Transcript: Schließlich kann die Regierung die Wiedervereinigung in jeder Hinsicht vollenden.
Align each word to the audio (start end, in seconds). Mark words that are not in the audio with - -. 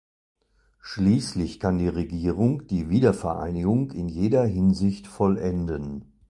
Schließlich 0.79 1.59
kann 1.59 1.77
die 1.77 1.87
Regierung 1.87 2.65
die 2.65 2.89
Wiedervereinigung 2.89 3.91
in 3.91 4.09
jeder 4.09 4.45
Hinsicht 4.47 5.05
vollenden. 5.05 6.05